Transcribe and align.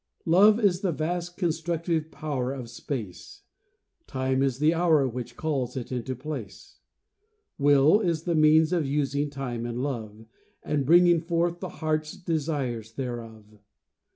Love 0.25 0.59
is 0.59 0.81
the 0.81 0.91
vast 0.91 1.37
constructive 1.37 2.09
power 2.09 2.51
of 2.51 2.71
space; 2.71 3.43
Time 4.07 4.41
is 4.41 4.57
the 4.57 4.73
hour 4.73 5.07
which 5.07 5.37
calls 5.37 5.77
it 5.77 5.91
into 5.91 6.15
place; 6.15 6.79
Will 7.59 7.99
is 7.99 8.23
the 8.23 8.33
means 8.33 8.73
of 8.73 8.83
using 8.87 9.29
time 9.29 9.63
and 9.63 9.83
love, 9.83 10.25
And 10.63 10.87
bringing 10.87 11.21
forth 11.21 11.59
the 11.59 11.69
heart's 11.69 12.17
desires 12.17 12.93
thereof. 12.93 13.59